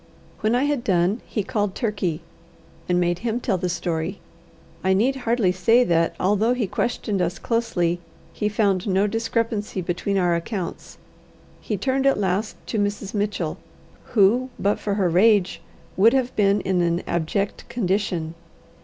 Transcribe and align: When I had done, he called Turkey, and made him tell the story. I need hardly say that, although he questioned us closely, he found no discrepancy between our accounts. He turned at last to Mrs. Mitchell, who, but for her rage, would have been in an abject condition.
When 0.39 0.55
I 0.55 0.63
had 0.63 0.83
done, 0.83 1.21
he 1.27 1.43
called 1.43 1.75
Turkey, 1.75 2.21
and 2.89 2.99
made 2.99 3.19
him 3.19 3.39
tell 3.39 3.59
the 3.59 3.69
story. 3.69 4.19
I 4.83 4.93
need 4.93 5.15
hardly 5.15 5.51
say 5.51 5.83
that, 5.83 6.15
although 6.19 6.55
he 6.55 6.65
questioned 6.65 7.21
us 7.21 7.37
closely, 7.37 7.99
he 8.33 8.49
found 8.49 8.87
no 8.87 9.05
discrepancy 9.05 9.79
between 9.79 10.17
our 10.17 10.33
accounts. 10.35 10.97
He 11.59 11.77
turned 11.77 12.07
at 12.07 12.17
last 12.17 12.55
to 12.65 12.79
Mrs. 12.79 13.13
Mitchell, 13.13 13.59
who, 14.15 14.49
but 14.57 14.79
for 14.79 14.95
her 14.95 15.07
rage, 15.07 15.61
would 15.95 16.13
have 16.13 16.35
been 16.35 16.61
in 16.61 16.81
an 16.81 17.03
abject 17.05 17.69
condition. 17.69 18.33